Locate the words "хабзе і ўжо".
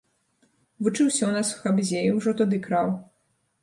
1.61-2.39